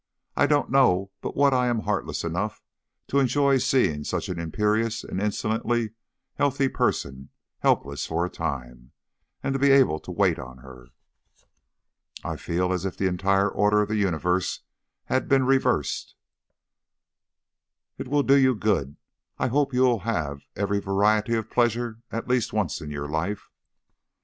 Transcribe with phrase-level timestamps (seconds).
[0.35, 2.63] I don't know but what I am heartless enough
[3.05, 5.91] to enjoy seeing such an imperious and insolently
[6.33, 8.93] healthy person helpless for a time,
[9.43, 10.87] and to be able to wait on her."
[12.23, 14.61] "I feel as if the entire order of the universe
[15.05, 16.15] had been reversed."
[17.99, 18.97] "It will do you good.
[19.37, 23.51] I hope you will have every variety of pleasure at least once in your life."